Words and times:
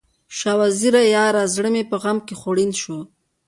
شاه 0.37 0.57
وزیره 0.61 1.03
یاره، 1.15 1.43
زړه 1.55 1.69
مې 1.73 1.83
په 1.89 1.95
غم 2.01 2.17
خوړین 2.39 2.71
شو 2.81 2.97